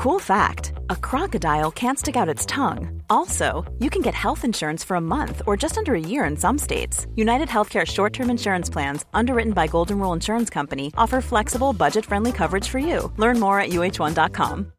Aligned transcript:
Cool 0.00 0.18
fact 0.18 0.72
a 0.88 0.96
crocodile 0.96 1.70
can't 1.70 1.98
stick 1.98 2.16
out 2.16 2.26
its 2.26 2.46
tongue. 2.46 3.02
Also, 3.10 3.70
you 3.80 3.90
can 3.90 4.00
get 4.00 4.14
health 4.14 4.46
insurance 4.46 4.82
for 4.82 4.94
a 4.94 5.00
month 5.00 5.42
or 5.46 5.58
just 5.58 5.76
under 5.76 5.94
a 5.94 6.00
year 6.00 6.24
in 6.24 6.38
some 6.38 6.56
states. 6.56 7.06
United 7.16 7.48
Healthcare 7.48 7.86
short 7.86 8.14
term 8.14 8.30
insurance 8.30 8.70
plans, 8.70 9.04
underwritten 9.12 9.52
by 9.52 9.66
Golden 9.66 9.98
Rule 9.98 10.14
Insurance 10.14 10.48
Company, 10.48 10.90
offer 10.96 11.20
flexible, 11.20 11.74
budget 11.74 12.06
friendly 12.06 12.32
coverage 12.32 12.66
for 12.66 12.78
you. 12.78 13.12
Learn 13.18 13.38
more 13.38 13.60
at 13.60 13.72
uh1.com. 13.72 14.72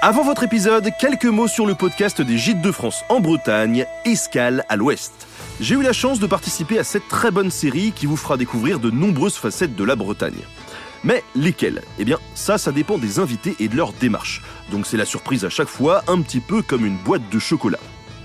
Avant 0.00 0.22
votre 0.22 0.44
épisode, 0.44 0.88
quelques 1.00 1.24
mots 1.24 1.48
sur 1.48 1.66
le 1.66 1.74
podcast 1.74 2.22
des 2.22 2.38
Gîtes 2.38 2.62
de 2.62 2.70
France 2.70 3.02
en 3.08 3.18
Bretagne, 3.18 3.84
Escale 4.04 4.64
à 4.68 4.76
l'Ouest. 4.76 5.26
J'ai 5.58 5.74
eu 5.74 5.82
la 5.82 5.94
chance 5.94 6.20
de 6.20 6.26
participer 6.26 6.78
à 6.78 6.84
cette 6.84 7.08
très 7.08 7.30
bonne 7.30 7.50
série 7.50 7.92
qui 7.92 8.04
vous 8.04 8.18
fera 8.18 8.36
découvrir 8.36 8.78
de 8.78 8.90
nombreuses 8.90 9.36
facettes 9.36 9.74
de 9.74 9.84
la 9.84 9.96
Bretagne. 9.96 10.42
Mais 11.02 11.24
lesquelles? 11.34 11.82
Eh 11.98 12.04
bien, 12.04 12.18
ça, 12.34 12.58
ça 12.58 12.72
dépend 12.72 12.98
des 12.98 13.20
invités 13.20 13.56
et 13.58 13.68
de 13.68 13.74
leur 13.74 13.94
démarche. 13.94 14.42
Donc 14.70 14.86
c'est 14.86 14.98
la 14.98 15.06
surprise 15.06 15.46
à 15.46 15.48
chaque 15.48 15.68
fois, 15.68 16.02
un 16.08 16.20
petit 16.20 16.40
peu 16.40 16.60
comme 16.60 16.84
une 16.84 16.98
boîte 16.98 17.30
de 17.32 17.38
chocolat. 17.38 17.78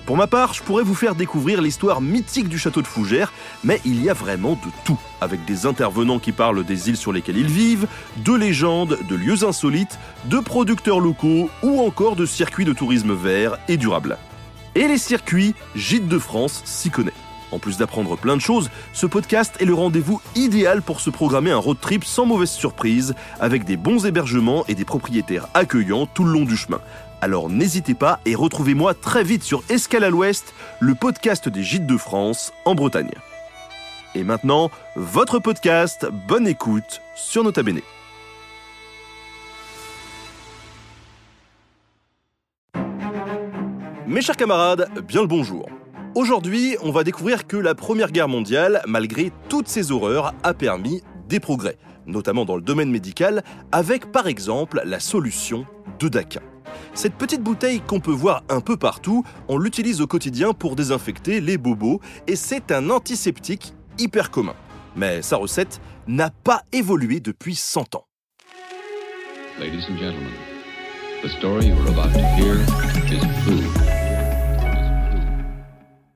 Pour 0.05 0.18
ma 0.18 0.28
part, 0.28 0.54
je 0.54 0.62
pourrais 0.62 0.84
vous 0.84 0.96
faire 0.96 1.16
découvrir 1.16 1.62
l'histoire 1.62 2.02
mythique 2.02 2.50
du 2.50 2.60
château 2.60 2.82
de 2.82 2.88
Fougères, 2.88 3.32
mais 3.63 3.80
il 3.86 4.04
y 4.04 4.10
a 4.10 4.13
vraiment 4.13 4.54
de 4.54 4.70
tout, 4.84 5.00
avec 5.22 5.46
des 5.46 5.66
intervenants 5.66 6.20
qui 6.20 6.34
parlent 6.34 6.66
des 6.66 6.90
îles 6.90 6.98
sur 6.98 7.13
lesquelles 7.13 7.38
ils 7.38 7.48
vivent, 7.48 7.88
de 8.18 8.34
légendes, 8.34 8.98
de 9.08 9.16
lieux 9.16 9.46
insolites, 9.46 10.00
de 10.26 10.40
producteurs 10.40 11.00
locaux 11.00 11.50
ou 11.63 11.80
encore 11.80 12.18
de 12.18 12.26
circuits 12.26 12.66
de 12.66 12.74
tourisme 12.74 13.13
vert 13.13 13.58
et 13.70 13.77
durable. 13.77 14.18
Et 14.76 14.88
les 14.88 14.98
circuits, 14.98 15.54
Gîtes 15.76 16.08
de 16.08 16.18
France 16.18 16.62
s'y 16.66 16.90
connaît. 16.90 17.13
En 17.52 17.60
plus 17.60 17.78
d'apprendre 17.78 18.18
plein 18.18 18.36
de 18.36 18.41
choses, 18.41 18.70
ce 18.94 19.05
podcast 19.05 19.55
est 19.60 19.66
le 19.66 19.73
rendez-vous 19.73 20.22
idéal 20.36 20.82
pour 20.82 21.00
se 21.00 21.10
programmer 21.10 21.52
un 21.52 21.58
road 21.58 21.77
trip 21.80 22.05
sans 22.05 22.26
mauvaise 22.26 22.50
surprise, 22.50 23.14
avec 23.40 23.66
des 23.66 23.77
bons 23.77 24.05
hébergements 24.05 24.66
et 24.68 24.76
des 24.76 24.86
propriétaires 24.86 25.48
accueillants 25.54 26.05
tout 26.05 26.24
le 26.24 26.32
long 26.32 26.46
du 26.46 26.55
chemin. 26.55 26.79
Alors 27.22 27.49
n'hésitez 27.49 27.94
pas 27.94 28.20
et 28.26 28.35
retrouvez-moi 28.35 28.94
très 28.94 29.24
vite 29.24 29.44
sur 29.44 29.63
Escale 29.70 30.04
à 30.04 30.10
l'Ouest, 30.10 30.54
le 30.79 30.96
podcast 30.96 31.49
des 31.49 31.63
Gîtes 31.63 31.85
de 31.85 31.98
France 31.98 32.52
en 32.66 32.74
Bretagne. 32.74 33.12
Et 34.16 34.24
maintenant, 34.24 34.72
votre 34.96 35.40
podcast, 35.40 36.07
bonne 36.27 36.48
écoute 36.48 37.02
sur 37.16 37.44
Nota 37.44 37.63
Bene. 37.63 37.82
Mes 44.07 44.22
chers 44.22 44.35
camarades, 44.35 44.90
bien 45.07 45.22
le 45.22 45.27
bonjour. 45.27 45.70
Aujourd'hui, 46.13 46.76
on 46.81 46.91
va 46.91 47.05
découvrir 47.05 47.48
que 47.48 47.55
la 47.55 47.73
Première 47.73 48.12
Guerre 48.12 48.27
mondiale, 48.27 48.81
malgré 48.85 49.31
toutes 49.48 49.70
ses 49.70 49.93
horreurs, 49.93 50.34
a 50.43 50.54
permis 50.54 51.01
des 51.29 51.40
progrès, 51.40 51.77
notamment 52.05 52.43
dans 52.43 52.57
le 52.57 52.62
domaine 52.62 52.91
médical, 52.91 53.43
avec 53.71 54.12
par 54.12 54.27
exemple 54.27 54.82
la 54.84 54.99
solution 54.99 55.65
de 55.99 56.09
Daquin. 56.09 56.41
Cette 56.93 57.13
petite 57.13 57.41
bouteille 57.41 57.79
qu'on 57.79 58.01
peut 58.01 58.12
voir 58.12 58.43
un 58.49 58.59
peu 58.59 58.76
partout, 58.76 59.23
on 59.48 59.57
l'utilise 59.57 60.01
au 60.01 60.07
quotidien 60.07 60.51
pour 60.51 60.76
désinfecter 60.76 61.39
les 61.39 61.57
bobos 61.57 62.01
et 62.27 62.35
c'est 62.35 62.73
un 62.73 62.89
antiseptique 62.89 63.73
hyper 63.98 64.31
commun. 64.31 64.56
Mais 64.97 65.22
sa 65.22 65.38
recette 65.38 65.79
n'a 66.07 66.29
pas 66.29 66.63
évolué 66.73 67.22
depuis 67.22 67.56
100 67.56 67.95
ans. 67.95 68.06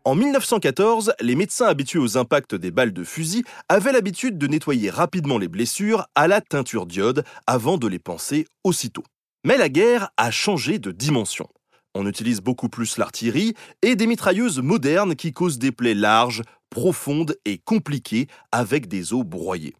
En 0.07 0.13
1914, 0.13 1.13
les 1.19 1.35
médecins 1.35 1.65
habitués 1.65 1.97
aux 1.97 2.15
impacts 2.15 2.53
des 2.53 2.69
balles 2.69 2.93
de 2.93 3.03
fusil 3.03 3.43
avaient 3.69 3.91
l'habitude 3.91 4.37
de 4.37 4.45
nettoyer 4.45 4.91
rapidement 4.91 5.39
les 5.39 5.47
blessures 5.47 6.05
à 6.13 6.27
la 6.27 6.41
teinture 6.41 6.85
d'iode 6.85 7.23
avant 7.47 7.79
de 7.79 7.87
les 7.87 7.97
panser 7.97 8.45
aussitôt. 8.63 9.03
Mais 9.43 9.57
la 9.57 9.67
guerre 9.67 10.11
a 10.17 10.29
changé 10.29 10.77
de 10.77 10.91
dimension. 10.91 11.47
On 11.95 12.05
utilise 12.05 12.41
beaucoup 12.41 12.69
plus 12.69 12.99
l'artillerie 12.99 13.55
et 13.81 13.95
des 13.95 14.05
mitrailleuses 14.05 14.59
modernes 14.59 15.15
qui 15.15 15.33
causent 15.33 15.57
des 15.57 15.71
plaies 15.71 15.95
larges, 15.95 16.43
profondes 16.69 17.35
et 17.43 17.57
compliquées 17.57 18.27
avec 18.51 18.87
des 18.87 19.11
os 19.11 19.25
broyés. 19.25 19.73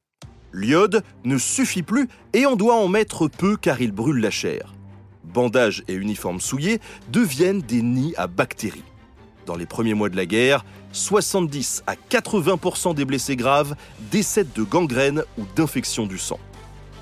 L'iode 0.53 1.03
ne 1.23 1.38
suffit 1.38 1.83
plus 1.83 2.07
et 2.33 2.47
on 2.47 2.55
doit 2.55 2.78
en 2.78 2.88
mettre 2.88 3.28
peu 3.28 3.57
car 3.57 3.79
il 3.79 3.91
brûle 3.91 4.22
la 4.22 4.31
chair. 4.31 4.73
Bandages 5.23 5.83
et 5.88 5.94
uniformes 5.94 6.41
souillés 6.41 6.79
deviennent 7.09 7.61
des 7.61 7.83
nids 7.83 8.16
à 8.17 8.25
bactéries. 8.25 8.94
Dans 9.45 9.56
les 9.56 9.66
premiers 9.66 9.94
mois 9.94 10.09
de 10.09 10.16
la 10.16 10.25
guerre, 10.25 10.66
70 10.91 11.83
à 11.85 11.95
80% 11.95 12.95
des 12.95 13.06
blessés 13.06 13.35
graves 13.35 13.75
décèdent 14.11 14.53
de 14.53 14.63
gangrène 14.63 15.23
ou 15.38 15.44
d'infection 15.56 16.07
du 16.07 16.17
sang. 16.17 16.39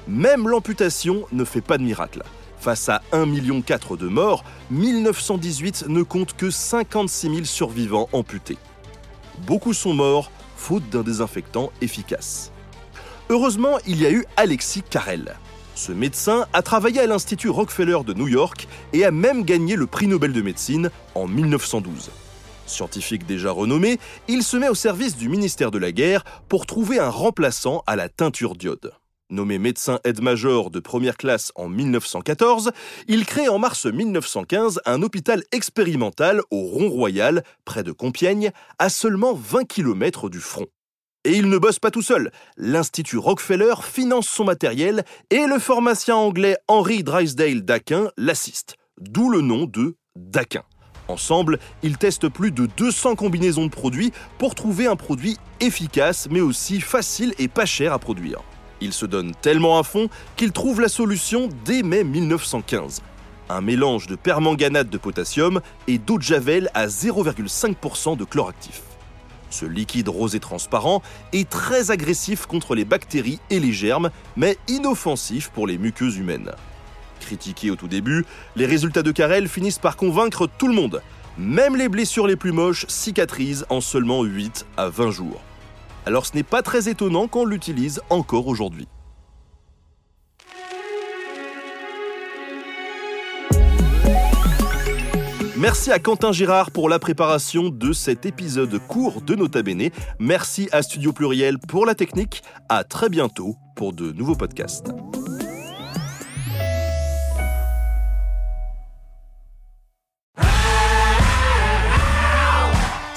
Même 0.07 0.49
l'amputation 0.49 1.25
ne 1.31 1.45
fait 1.45 1.61
pas 1.61 1.77
de 1.77 1.83
miracle. 1.83 2.23
Face 2.59 2.89
à 2.89 3.01
1,4 3.13 3.25
million 3.27 3.61
de 3.61 4.07
morts, 4.07 4.43
1918 4.71 5.85
ne 5.87 6.03
compte 6.03 6.35
que 6.35 6.49
56 6.49 7.29
000 7.29 7.45
survivants 7.45 8.09
amputés. 8.11 8.57
Beaucoup 9.47 9.73
sont 9.73 9.93
morts 9.93 10.31
faute 10.55 10.89
d'un 10.89 11.01
désinfectant 11.01 11.71
efficace. 11.81 12.51
Heureusement, 13.29 13.77
il 13.87 14.01
y 14.01 14.05
a 14.05 14.11
eu 14.11 14.25
Alexis 14.37 14.83
Carrel. 14.83 15.35
Ce 15.75 15.91
médecin 15.91 16.45
a 16.53 16.61
travaillé 16.61 16.99
à 16.99 17.07
l'Institut 17.07 17.49
Rockefeller 17.49 17.99
de 18.05 18.13
New 18.13 18.27
York 18.27 18.67
et 18.93 19.05
a 19.05 19.11
même 19.11 19.43
gagné 19.43 19.75
le 19.75 19.87
prix 19.87 20.07
Nobel 20.07 20.31
de 20.31 20.41
médecine 20.41 20.89
en 21.15 21.27
1912. 21.27 22.11
Scientifique 22.65 23.25
déjà 23.25 23.51
renommé, 23.51 23.99
il 24.27 24.43
se 24.43 24.57
met 24.57 24.69
au 24.69 24.75
service 24.75 25.17
du 25.17 25.29
ministère 25.29 25.71
de 25.71 25.77
la 25.77 25.91
Guerre 25.91 26.23
pour 26.47 26.65
trouver 26.65 26.99
un 26.99 27.09
remplaçant 27.09 27.83
à 27.87 27.95
la 27.95 28.09
teinture 28.09 28.55
d'iode. 28.55 28.93
Nommé 29.29 29.57
médecin 29.57 29.99
aide-major 30.03 30.69
de 30.69 30.79
première 30.79 31.17
classe 31.17 31.51
en 31.55 31.67
1914, 31.67 32.71
il 33.07 33.25
crée 33.25 33.47
en 33.47 33.57
mars 33.57 33.85
1915 33.85 34.81
un 34.85 35.01
hôpital 35.01 35.43
expérimental 35.51 36.41
au 36.51 36.61
Rond-Royal, 36.61 37.43
près 37.65 37.83
de 37.83 37.91
Compiègne, 37.91 38.51
à 38.79 38.89
seulement 38.89 39.33
20 39.33 39.65
km 39.65 40.29
du 40.29 40.39
front. 40.39 40.67
Et 41.25 41.35
il 41.37 41.49
ne 41.49 41.57
bosse 41.57 41.79
pas 41.79 41.89
tout 41.89 42.01
seul. 42.01 42.31
L'Institut 42.57 43.17
Rockefeller 43.17 43.75
finance 43.81 44.27
son 44.27 44.43
matériel 44.43 45.03
et 45.29 45.47
le 45.47 45.57
pharmacien 45.57 46.15
anglais 46.15 46.57
Henry 46.67 47.03
Drysdale 47.03 47.63
Daquin 47.63 48.09
l'assiste, 48.17 48.75
d'où 48.99 49.29
le 49.29 49.41
nom 49.41 49.65
de 49.65 49.95
Daquin. 50.15 50.63
Ensemble, 51.13 51.59
ils 51.83 51.99
testent 51.99 52.27
plus 52.27 52.49
de 52.49 52.65
200 52.65 53.15
combinaisons 53.15 53.65
de 53.65 53.71
produits 53.71 54.11
pour 54.39 54.55
trouver 54.55 54.87
un 54.87 54.95
produit 54.95 55.37
efficace 55.59 56.27
mais 56.31 56.41
aussi 56.41 56.81
facile 56.81 57.35
et 57.37 57.47
pas 57.47 57.67
cher 57.67 57.93
à 57.93 57.99
produire. 57.99 58.39
Ils 58.81 58.93
se 58.93 59.05
donnent 59.05 59.35
tellement 59.39 59.77
à 59.77 59.83
fond 59.83 60.09
qu'ils 60.35 60.51
trouvent 60.51 60.81
la 60.81 60.87
solution 60.87 61.49
dès 61.65 61.83
mai 61.83 62.03
1915. 62.03 63.03
Un 63.49 63.61
mélange 63.61 64.07
de 64.07 64.15
permanganate 64.15 64.89
de 64.89 64.97
potassium 64.97 65.61
et 65.87 65.99
d'eau 65.99 66.17
de 66.17 66.23
javel 66.23 66.71
à 66.73 66.87
0,5% 66.87 68.17
de 68.17 68.23
chloractif. 68.23 68.81
Ce 69.51 69.65
liquide 69.65 70.09
rosé 70.09 70.39
transparent 70.39 71.03
est 71.31 71.47
très 71.47 71.91
agressif 71.91 72.47
contre 72.47 72.73
les 72.73 72.85
bactéries 72.85 73.39
et 73.51 73.59
les 73.59 73.71
germes, 73.71 74.09
mais 74.35 74.57
inoffensif 74.67 75.51
pour 75.51 75.67
les 75.67 75.77
muqueuses 75.77 76.17
humaines. 76.17 76.49
Critiqués 77.23 77.71
au 77.71 77.75
tout 77.75 77.87
début, 77.87 78.25
les 78.55 78.65
résultats 78.65 79.01
de 79.01 79.11
Carrel 79.11 79.47
finissent 79.47 79.79
par 79.79 79.97
convaincre 79.97 80.47
tout 80.57 80.67
le 80.67 80.75
monde. 80.75 81.01
Même 81.37 81.75
les 81.75 81.89
blessures 81.89 82.27
les 82.27 82.35
plus 82.35 82.51
moches 82.51 82.85
cicatrisent 82.87 83.65
en 83.69 83.81
seulement 83.81 84.23
8 84.23 84.65
à 84.77 84.89
20 84.89 85.11
jours. 85.11 85.41
Alors 86.05 86.25
ce 86.25 86.35
n'est 86.35 86.43
pas 86.43 86.61
très 86.61 86.89
étonnant 86.89 87.27
qu'on 87.27 87.45
l'utilise 87.45 88.01
encore 88.09 88.47
aujourd'hui. 88.47 88.87
Merci 95.63 95.93
à 95.93 95.99
Quentin 95.99 96.33
Girard 96.33 96.71
pour 96.71 96.89
la 96.89 96.99
préparation 96.99 97.69
de 97.69 97.93
cet 97.93 98.25
épisode 98.25 98.77
court 98.89 99.21
de 99.21 99.33
Nota 99.33 99.63
Bene. 99.63 99.91
Merci 100.19 100.67
à 100.73 100.81
Studio 100.81 101.13
Pluriel 101.13 101.57
pour 101.57 101.85
la 101.85 101.95
technique. 101.95 102.43
À 102.67 102.83
très 102.83 103.07
bientôt 103.07 103.55
pour 103.77 103.93
de 103.93 104.11
nouveaux 104.11 104.35
podcasts. 104.35 104.89